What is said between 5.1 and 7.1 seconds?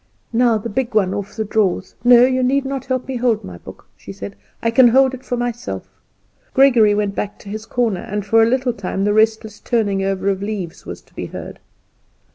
it for myself." Gregory